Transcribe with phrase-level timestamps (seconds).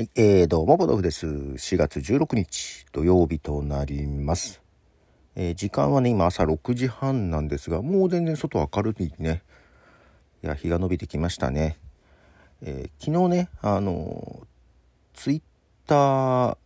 [0.00, 1.26] はい、えー、どうも、ボドフです。
[1.26, 4.62] 4月16日土曜日となります。
[5.36, 9.42] えー、時間はね、今朝6時半なんですが、もう全然外明るいね。
[10.42, 11.76] いや、日が伸びてきましたね。
[12.62, 14.46] えー、昨日ね、あの
[15.12, 15.42] ツイッ
[15.86, 16.56] ター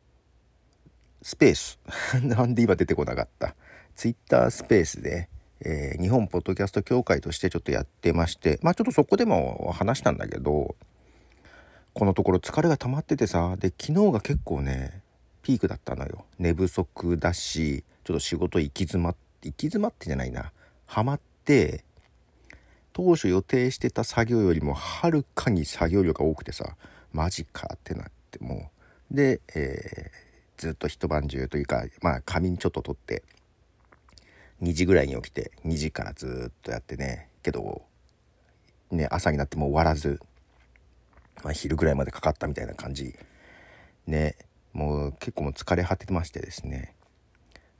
[1.20, 1.80] スペース。
[2.22, 3.56] なんで今出てこなかった。
[3.96, 5.28] ツイッタースペースで、
[5.58, 10.76] えー、日本ポッドキャスト協会としてちょっとやってまして、まあちょっとそこでも話したんだけど、
[11.94, 15.00] このところ疲れが溜まっててさで昨日が結構ね
[15.42, 16.24] ピークだったのよ。
[16.38, 20.50] 寝不足だしちょっと仕事行き詰まって行き詰まってじゃないな。
[20.86, 21.84] ハマって
[22.92, 26.76] 当初予定してた作業よりもはるかに作業量が多くてさ
[27.12, 28.70] マジかってなっても
[29.12, 29.14] う。
[29.14, 33.22] で、えー、ずっと一晩中というかまあ仮眠ちょっと取って
[34.62, 37.28] 2時ぐらいに起きて2時からずっとやってね。
[37.44, 37.82] けど
[38.90, 40.18] ね朝になっても終わらず
[41.42, 43.14] まあ、昼ぐらいまでかかったみたいな感じ。
[44.06, 44.36] ね
[44.72, 46.94] もう結構も疲れ果ててましてですね。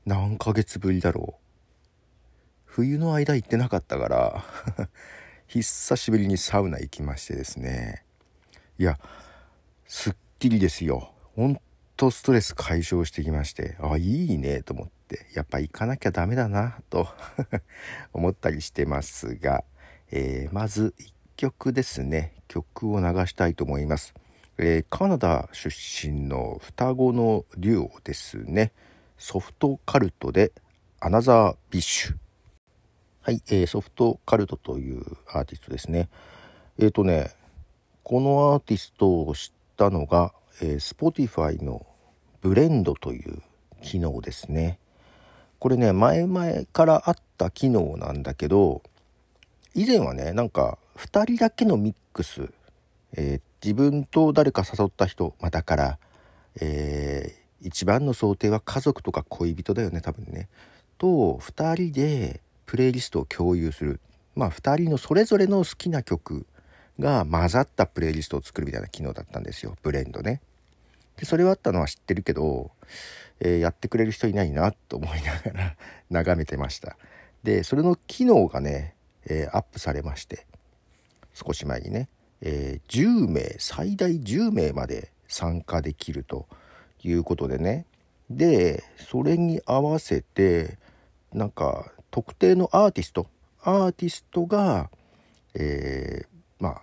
[0.05, 1.41] 何ヶ月ぶりだろう。
[2.65, 4.45] 冬の間行ってなかったから
[5.47, 8.03] 久しぶりにサウナ行きましてですね。
[8.77, 8.99] いや
[9.87, 11.13] すっきりですよ。
[11.35, 11.61] ほん
[11.97, 15.25] とストレス解消してきましてあいいねと思って。
[15.33, 17.07] やっぱ行かなきゃダメだなと
[18.11, 19.63] 思ったりしてますが、
[20.11, 22.33] えー、まず1曲ですね。
[22.47, 24.13] 曲を流したいと思います、
[24.57, 28.71] えー、カナダ出身の双子のデュオですね。
[29.17, 30.51] ソフトカルトで
[30.99, 32.15] アナザービッシュ。
[33.21, 36.09] はい、えー、ソフトカルトというアーティストですね。
[36.79, 37.31] えっ、ー、とね
[38.03, 41.85] このアーティストを知ったのが、えー、Spotify の
[42.41, 43.41] ブレンドという
[43.81, 44.79] 機能ですね。
[45.59, 48.83] これね前々からあった機能なんだけど
[49.73, 52.49] 以前はねなんか2人だけのミックス、
[53.13, 55.99] えー、自分と誰か誘った人、まあ、だから、
[56.61, 60.47] えー、一番の想定は家族とか恋人だよね多分ね。
[60.97, 63.99] と2人でプレイリストを共有する。
[64.35, 66.45] まあ2人のそれぞれの好きな曲
[66.99, 69.75] が混ざったプレイリストを作るみたいな機能だったんですよ。
[69.81, 70.41] ブレンドね。
[71.17, 72.71] でそれはあったのは知ってるけど、
[73.39, 75.75] えー、やってくれる人いないなと思いながら
[76.09, 76.97] 眺めてました。
[77.43, 78.95] でそれの機能がね、
[79.25, 80.45] えー、アップされまして。
[81.35, 82.09] 少し前にね、
[82.41, 86.47] えー、10名最大10名まで参加できると
[87.03, 87.85] いうことでね。
[88.29, 90.79] でそれに合わせて
[91.31, 93.27] なんか特定のアーティスト
[93.61, 94.89] アーティストが、
[95.53, 96.27] えー、
[96.63, 96.81] まあ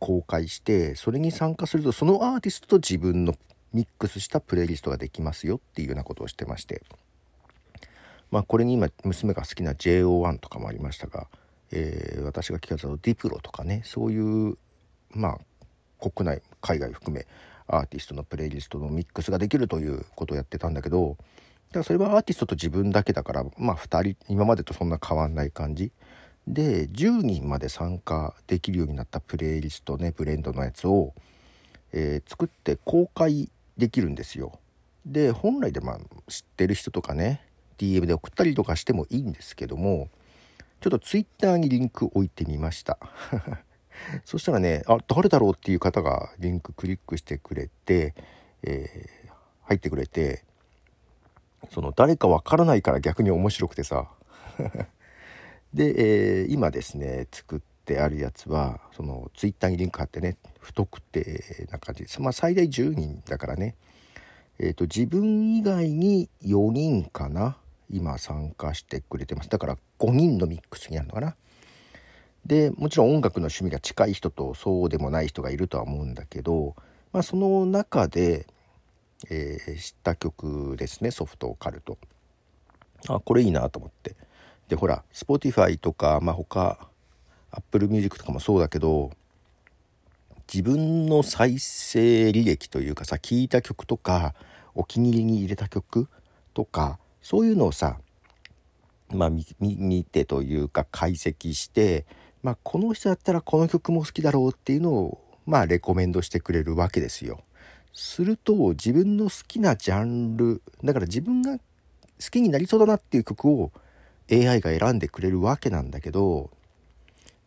[0.00, 3.34] 公開してそれに参加するとそのアーティストと自分の
[3.72, 6.82] ミックスしたプレイリストができますよっていうようなことをしてまして。
[8.30, 11.28] まあこれに今娘が好きな JO1 とかもありましたが
[11.70, 14.56] えー、私が聞かれたディプロとかねそういう
[15.10, 15.38] まあ
[16.10, 17.26] 国内海外含め
[17.66, 21.16] アーティストのプレイリストのミックスができるということをやってたんだけど
[21.68, 25.92] だからそれはアーティストと自分だけだからまあ2人今までとそんな変わんない感じ
[26.46, 31.12] で10人まで参加できるようになったプレイリストねブレンドのやつを、
[31.92, 34.58] えー、作って公開できるんですよ。
[35.04, 35.98] で本来でまあ
[36.28, 37.42] 知ってる人とかね
[37.78, 40.08] DM で送ったりとかしてもいいんですけども
[40.80, 42.98] ちょっとツイッターにリンク置いてみました。
[44.24, 48.14] そしたらねあ誰だろうっていう方がリンククリックしてくれて、
[48.62, 49.30] えー、
[49.62, 50.44] 入ってくれて
[51.70, 54.08] その誰かわからないから逆に面白くてさ。
[55.74, 63.74] で、えー、今ですね作ってあるやつはそのツイッターにリンク貼ってね不特定な感じ、まあ、最大10人だからね。
[64.60, 67.58] えっ、ー、と自分以外に4人かな。
[67.90, 69.48] 今参加してくれてます。
[69.48, 71.36] だから5人のミックスになるのかな。
[72.46, 76.74] でもちろん音楽の趣味が近い人とそうでもない人がいるとは思うんだけど、
[77.12, 78.46] まあ、その中で、
[79.28, 81.10] えー、知った曲ですね。
[81.10, 81.98] ソフトカルト
[83.08, 84.16] あこれいいなと思って。
[84.68, 86.78] でほら Spotify とか、まあ、他
[87.50, 89.10] Apple Music とかもそうだけど
[90.52, 94.34] 自分の再生履歴というかさ聴いた曲とか
[94.74, 96.08] お気に入りに入れた曲
[96.54, 97.98] とかそういうのをさ
[99.12, 102.06] まあ見てというか解析して、
[102.42, 107.40] まあ、この人だったらこの曲も好きだろうっていうのをまあレコメンドしてくれるわけですよ。
[107.92, 111.60] すると自分の好きなジャンルだから自分が好
[112.30, 113.72] きになりそうだなっていう曲を
[114.30, 116.50] AI が選んでくれるわけなんだけど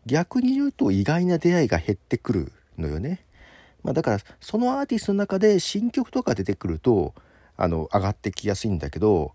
[0.06, 3.24] 逆に言うと意外な出会いが減ってくるのよね。
[3.84, 7.14] まあ、だからそのアーティストの中で新曲とか出てくると
[7.58, 9.34] あの上がってきやすいんだけど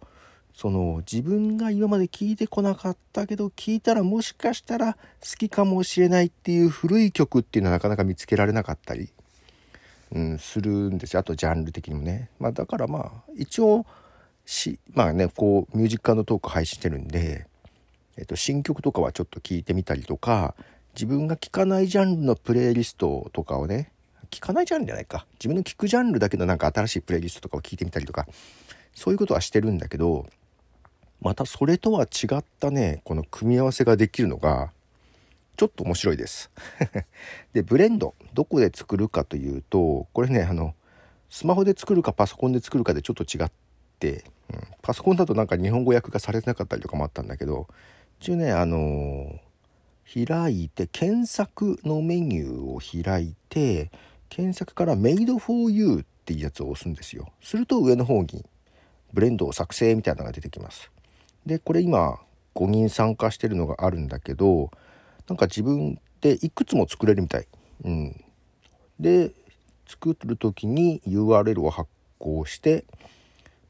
[0.56, 4.98] その自分が今まで聞いてこなかったけど聞いたらもしかしたら好
[5.36, 9.10] きかもしれないっていう古い曲っていうのはなかなか見つけられなかったり
[10.14, 11.20] うん、するんですよ。
[11.20, 13.84] あとジャンル的にもね、まあ、だからまあ一応
[14.46, 17.46] しまあねこうミュージックのトーク配信してるんで、
[18.16, 20.54] えっと、新曲とかはちょっと聞いてみたりとか
[20.94, 23.90] 自分が聴かないジャンルのプレイリストとかをね
[24.30, 25.26] 聞かないジャンルじゃないか。
[25.34, 28.26] 自分の聞くジャンルだけどなんか新しいプレイリストとかを聞いてみたりとか
[28.94, 30.26] そういうことはしてるんだけど
[31.20, 34.70] またそれとは違ったねこの組み合わせができるのが
[35.56, 36.50] ちょっと面白いです。
[37.54, 40.74] でブレンドどこで作るかというとこれねあの
[41.30, 43.50] スマホで作るかパソコンで作るかでちょっと違っ
[43.98, 47.66] て、うん、パソコンだとなんか日本語訳がされてなかったりとかもあったんだけど
[48.20, 49.38] 一応ねあの、
[50.06, 53.90] 開いて検索のメニューを開いて
[54.28, 57.32] 検索から「Made for You」っていうやつを押すんですよ。
[57.42, 58.44] すると上の方に
[59.12, 60.90] ブレンドを作成みたいなのが出てきます。
[61.46, 62.18] でこれ今
[62.54, 64.70] 5人参加してるのがあるんだけど
[65.28, 67.46] なんか自分でいくつも作れるみたい。
[67.84, 68.24] うん、
[68.98, 69.30] で
[69.86, 71.88] 作る時に URL を発
[72.18, 72.84] 行して、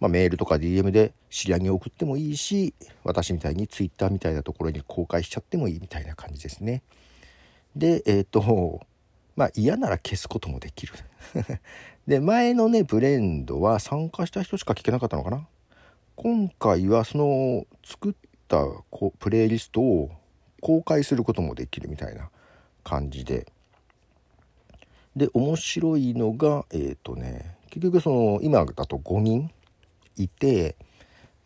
[0.00, 2.72] まあ、メールとか DM で知り合いに送ってもいいし
[3.04, 6.82] 私みたいに Twitter みたいなところに公開しちゃってもいいみたいな感じですね。
[7.74, 8.86] でえっ、ー、と
[9.34, 10.94] まあ嫌なら消すこともできる。
[12.06, 15.46] で前のねブレンドは参加した人しか聞けなかったのかな
[16.16, 18.14] 今回はその作っ
[18.48, 20.10] たこプレイリストを
[20.62, 22.30] 公開することもできるみたいな
[22.82, 23.46] 感じで。
[25.14, 29.50] で面白いのがえっ、ー、とね結局その今だと5人
[30.16, 30.76] いて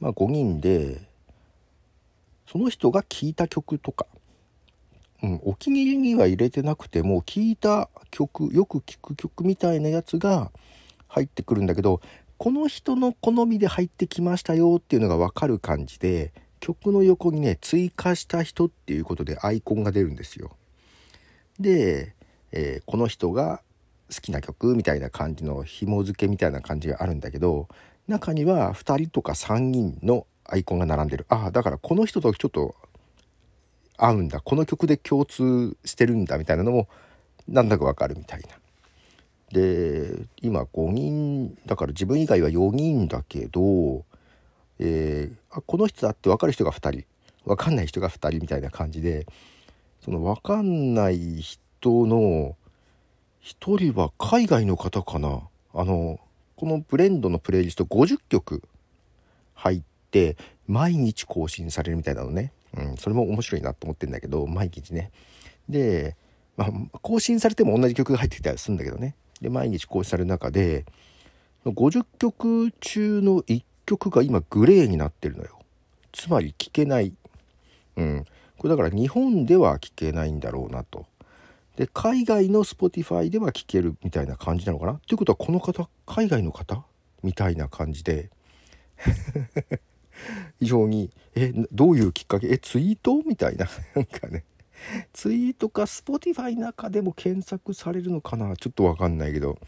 [0.01, 1.01] まあ5人で
[2.47, 4.07] その人が聴いた曲とか、
[5.23, 10.51] うん、お気に入りには入れてなくても聴いた曲よく聴く曲みたいなやつが
[11.07, 12.01] 入ってくるんだけど
[12.41, 20.57] この人の好みで入ってきましたよっていうのが分かる感じで曲の横にね追加した人っていうことでアイコンが出るんですよ。
[21.59, 22.15] で、
[22.51, 23.61] えー、この人が
[24.11, 27.69] 好きな曲みたいな感じの紐付けみたいな感じがあるんだけど
[28.09, 32.75] 中には2人とか3人のアイコンが並んでるああだからこの人とちょっと
[33.99, 36.89] 合うんだこの曲で共通してるんだみたいなのも
[37.47, 38.60] なんだかわかるみたいな。
[39.53, 44.05] で今5人だから自分以外は4人だけど
[44.83, 47.05] えー、あこの人だって分かる人が2人
[47.45, 49.27] 分かんない人が2人みたいな感じで
[50.03, 51.61] その分かんない人
[52.07, 52.57] の
[53.45, 55.41] 1人は海外の方かな。
[55.73, 56.19] あの
[56.57, 58.63] このブレンドのプレイリスト50曲
[59.55, 60.37] 入って
[60.67, 65.11] 毎日更新されるみたいなのね、うん、それも面白いなと思ってんだけど毎日ね。
[65.69, 66.17] で、
[66.57, 69.15] まあ、更新されても同じ曲が入ってきたりするんだけどね。
[69.41, 70.85] で毎日更新される中で
[71.65, 75.59] 50曲中の1曲が今グレーになってるのよ。
[76.13, 77.13] つまり聴けない。
[77.97, 78.25] うん。
[78.57, 81.07] これだから日本では聴けないんだろうなと。
[81.77, 85.01] で海外の Spotify では聴けるみたいな感じなのかな。
[85.07, 86.85] ということはこの方海外の方？
[87.23, 88.31] みたいな感じで。
[90.61, 92.49] 非常にえどういうきっかけ？
[92.49, 93.23] えツイート？
[93.27, 93.67] みたいな。
[93.95, 94.45] なんかね。
[95.13, 98.57] ツイートか Spotify の中でも検索されるのかな？
[98.57, 99.59] ちょっとわかんないけど。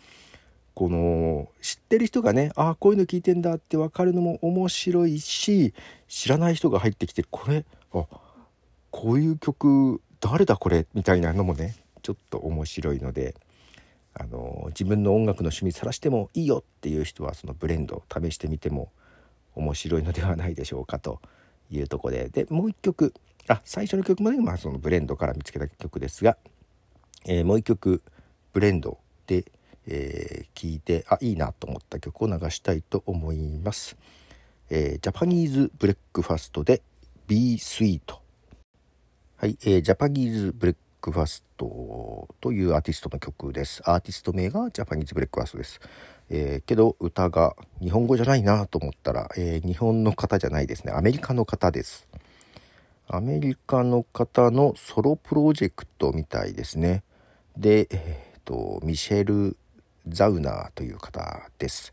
[0.75, 5.75] この知ってる人がねああこういうの聞いてんだって分かるのも面白いし
[6.09, 7.67] 知らない人が入ってきてこれ？
[7.93, 8.07] あ
[8.91, 10.87] こういう曲誰だこれ？
[10.95, 13.35] みたいなのもねちょっと面白いので
[14.15, 18.91] あの自分の音楽の趣味さらしてもいいよっていう人はそのブレンド試してみても
[19.55, 21.21] 面白いのではないでしょうかと
[21.71, 22.31] いうとこで。
[22.31, 23.13] でもう一曲。
[23.49, 26.37] あ最初の曲もね、まあ、そのブレンドから見つけた曲ですが、
[27.27, 28.03] えー、もう一曲
[28.53, 29.45] ブレンドで
[29.87, 33.97] 「えー、聞いてあいいなと思った曲を流したいと思います、
[34.71, 36.83] えー、 Japanese Breakfast で
[37.27, 38.01] Be Sweet
[39.37, 43.83] はい、えー、 Japanese Breakfast というアーティストの曲です。
[43.85, 45.81] アーティスト名が Japanese Breakfast です、
[46.31, 50.93] えー、けど歌が日本語じゃないなと思ったら、えー、日本の方じゃないですね。
[50.93, 52.07] アメリカの方です。
[53.13, 57.05] アメリカの方のソロプロジェクトみたいですね
[57.57, 59.57] で、えーとミシェル・
[60.09, 61.93] ザウナーという方です。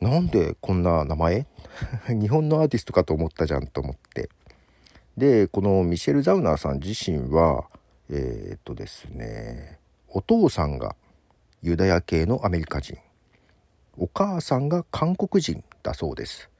[0.00, 1.46] なんでこんな名前？
[2.08, 4.28] 日本のアーティストかと思ったじゃんと思って。
[5.16, 7.68] で、このミシェル・ザウナーさん自身は、
[8.10, 10.94] えー、っとですね、お父さんが
[11.62, 12.98] ユダヤ系のアメリカ人、
[13.96, 16.50] お母さんが韓国人だそうです。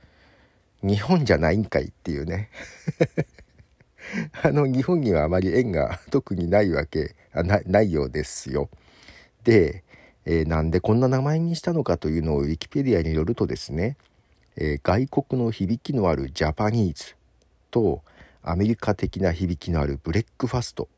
[0.82, 2.50] 日本じゃないんかいっていうね。
[4.42, 7.14] あの日本にはあまり縁が特にないわけ
[7.66, 8.68] ないようですよ。
[9.44, 9.84] で
[10.26, 13.96] えー、なんでこんな名前にしたのかというのをウィキペディアによるとですね、
[14.56, 17.14] えー、外国の響きのあるジャパニーズ
[17.70, 18.02] と
[18.42, 20.88] アメリカ的な響きのあるブレックファスト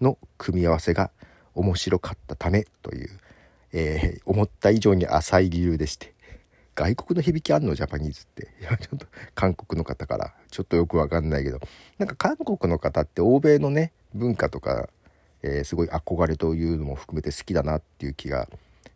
[0.00, 1.10] の組み合わせが
[1.54, 3.18] 面白かったためという、
[3.72, 6.12] えー、思った以上に浅い理由でして
[6.76, 7.74] 外国の響きあんの？
[7.74, 8.52] ジャパニーズって。
[8.60, 10.34] いやちょっと韓国の方から。
[10.50, 11.58] ちょっとよくわかんないけど。
[11.98, 14.88] なんか韓国の方って欧米のね文化とか、
[15.42, 18.48] えー、すごい憧れというのも含めて好きだなっていう気が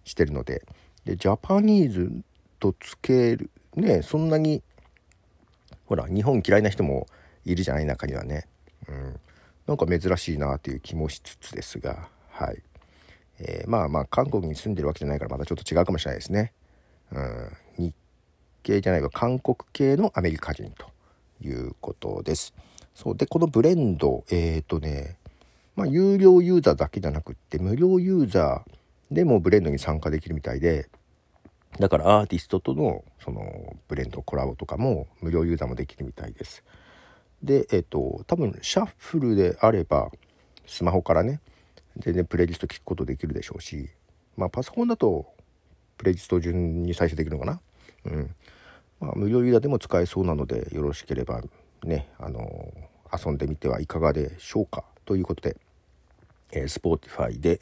[0.05, 0.63] してるので。
[1.07, 2.13] でジャパニーズ
[2.59, 4.63] とつけるねそんなに
[5.87, 7.07] ほら日本嫌いな人も
[7.47, 8.47] いるじゃない中にはね、
[8.87, 9.19] うん、
[9.67, 12.11] なんか珍しいなという気もしつつですが。
[12.29, 12.63] はい、
[13.39, 16.53] えー、まあまあ韓国に住んでるわけじゃないからまたちょっと違うかもしれないですね、
[17.13, 17.95] うん、日
[18.63, 20.87] 系じゃないか韓国系のアメリカ人と
[21.41, 22.55] いうことです。
[22.95, 23.17] そう。
[23.17, 25.17] でこのブレンドえっ、ー、とね
[25.77, 30.89] まあ有料ユーザーだけじゃなくって無料ユーザーでもブレンドに参加できるみたいで
[31.79, 36.65] だからアーティストとのそのブレンドコラボとかも無料ユーザーもできるみたいです。
[37.43, 40.11] で、えっ、と、多分シャッフルであれば
[40.67, 41.41] スマホからね、
[41.97, 43.89] 全然プレイリスト聞くことできるでしょうし、
[44.37, 45.27] まあパソコンだと
[46.01, 47.61] プレイリスト順に再生できるのかな？
[48.07, 48.35] うん。
[49.01, 51.43] まあ無料ユーザーでも使えそうなのでよろしければ
[51.85, 52.73] ね、あの
[53.13, 55.59] 遊んでみてはいかがでしょうかということで、
[56.53, 57.61] えー、Spotify で、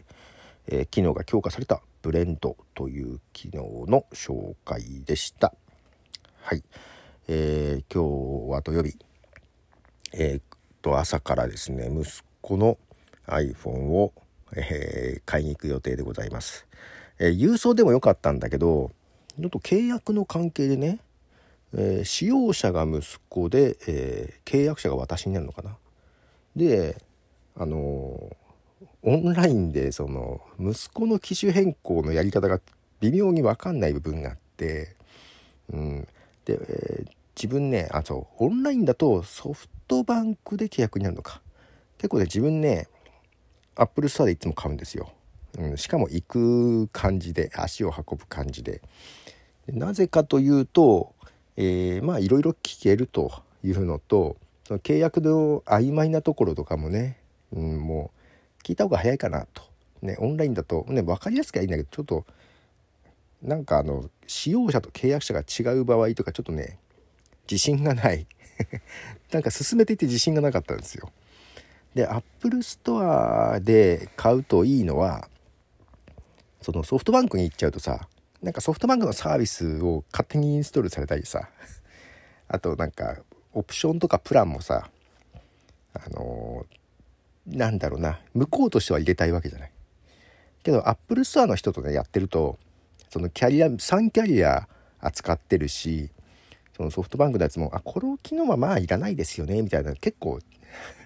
[0.68, 5.52] えー、機能が強化されたブレンドという機能の紹介でした。
[6.42, 6.62] はい。
[7.26, 8.96] えー、今日は土曜日。
[10.12, 10.42] えー、っ
[10.80, 12.78] と、朝からですね、息子の
[13.26, 14.12] iPhone を、
[14.54, 16.66] えー、買いに行く予定でございます。
[17.18, 18.90] えー、郵送でもよかったんだけど、
[19.38, 20.98] ちょっと契約の関係でね、
[21.74, 25.76] えー、使用者が息子で、えー、契約者が私になるのかな。
[26.56, 26.96] で、
[27.56, 27.76] あの
[29.02, 32.60] オンラインでその息子の機種変更のやり方が
[33.00, 34.94] 微妙に分かんない部分があって、
[35.72, 36.08] うん、
[36.44, 41.40] で、えー、自分ねあそうオンラインだとソフトバンクで契約になるのか。
[41.96, 42.86] 結構ね自分ね
[43.74, 45.12] Apple Store でいつも買うんですよ、
[45.58, 48.80] うん、しかも行く感じで足を運ぶ感じで
[49.66, 51.14] なぜかというと、
[51.56, 54.36] えー、まあいろいろ聞けるというのと
[54.66, 57.18] その契約の曖昧なところとかもね、
[57.52, 59.62] うん、もう聞いた方が早いかなと。
[60.02, 62.26] ね、オンラインだとね、分かりやすくはいいんだけど、ちょっと、
[63.42, 66.78] なんかあの、使用者と契約者が違う場合とか、ちょっとね、
[67.50, 68.26] 自信がない。
[69.32, 71.10] なんか進めていて自信がなかったんですよ。
[71.94, 75.28] で、Apple Store で買うといいのは、
[76.60, 78.08] そのソフトバンクに行っちゃうとさ、
[78.42, 81.48] なんかソフトバンクのサービスを勝手にインストールされたりさ、
[82.48, 83.18] あとなんか、
[83.52, 84.90] オプションとかプランもさ、
[85.94, 86.66] あの
[87.46, 89.72] なんだろうな向こうとしては入れたいわけじゃない。
[90.62, 92.58] けど Apple Store の人とねやってると
[93.10, 94.68] そのキャリア3キャリア
[95.00, 96.10] 扱ってるし
[96.76, 100.40] そのソフトバンクのやつもあこの機能はまあいらないですよねみたいな結構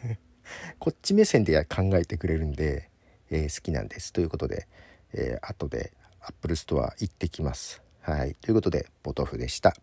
[0.79, 2.91] こっち目線で考えてくれるんで、
[3.31, 4.13] えー、好きなんです。
[4.13, 4.67] ということで、
[5.15, 7.83] えー、後で Apple Store 行ってきます。
[8.01, 8.35] はい。
[8.41, 9.75] ということでポトフでした。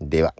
[0.00, 0.34] では。